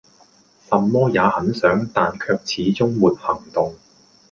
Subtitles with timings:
[0.67, 3.75] 什麼也很想但卻始終沒行動